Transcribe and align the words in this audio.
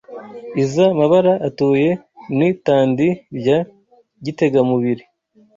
Iza 0.63 0.85
Mabara 0.97 1.33
atuye 1.47 1.89
N'i 2.37 2.49
Tandi 2.65 3.07
rya 3.37 3.57
Gitegamubiri 4.23 5.03